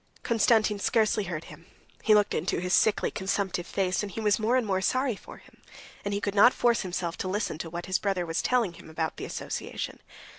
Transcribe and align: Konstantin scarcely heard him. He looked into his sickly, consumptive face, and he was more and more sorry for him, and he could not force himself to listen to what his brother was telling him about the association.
Konstantin 0.23 0.79
scarcely 0.79 1.25
heard 1.25 1.43
him. 1.43 1.67
He 2.01 2.15
looked 2.15 2.33
into 2.33 2.57
his 2.59 2.73
sickly, 2.73 3.11
consumptive 3.11 3.67
face, 3.67 4.01
and 4.01 4.11
he 4.11 4.19
was 4.19 4.39
more 4.39 4.55
and 4.55 4.65
more 4.65 4.81
sorry 4.81 5.15
for 5.15 5.37
him, 5.37 5.61
and 6.03 6.11
he 6.11 6.19
could 6.19 6.33
not 6.33 6.53
force 6.55 6.81
himself 6.81 7.17
to 7.17 7.27
listen 7.27 7.59
to 7.59 7.69
what 7.69 7.85
his 7.85 7.99
brother 7.99 8.25
was 8.25 8.41
telling 8.41 8.73
him 8.73 8.89
about 8.89 9.17
the 9.17 9.25
association. 9.25 9.99